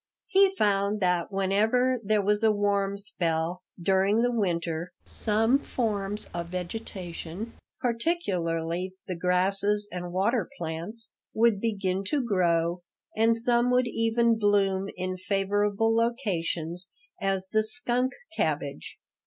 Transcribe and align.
He 0.25 0.55
found 0.55 0.99
that 1.01 1.31
whenever 1.31 1.99
there 2.03 2.23
was 2.23 2.41
a 2.41 2.51
warm 2.51 2.97
spell 2.97 3.61
during 3.79 4.23
the 4.23 4.31
winter 4.33 4.93
some 5.05 5.59
forms 5.59 6.25
of 6.33 6.47
vegetation, 6.47 7.53
particularly 7.81 8.95
the 9.05 9.15
grasses 9.15 9.87
and 9.91 10.11
water 10.11 10.49
plants, 10.57 11.13
would 11.35 11.61
begin 11.61 12.03
to 12.05 12.25
grow, 12.25 12.81
and 13.15 13.37
some 13.37 13.69
would 13.69 13.85
even 13.85 14.39
bloom 14.39 14.87
in 14.95 15.17
favorable 15.17 15.95
locations, 15.95 16.89
as 17.21 17.49
the 17.49 17.61
skunk 17.61 18.11
cabbage. 18.35 18.97